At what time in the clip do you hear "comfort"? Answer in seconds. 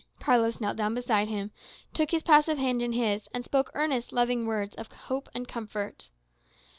5.47-6.09